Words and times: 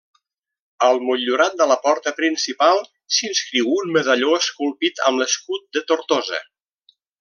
Al 0.85 0.95
motllurat 1.09 1.59
de 1.59 1.67
la 1.73 1.77
porta 1.83 2.15
principal 2.21 2.81
s'inscriu 3.19 3.71
un 3.85 3.95
medalló 4.01 4.35
esculpit 4.41 5.07
amb 5.11 5.25
l'escut 5.25 5.67
de 5.79 5.89
Tortosa. 5.93 6.45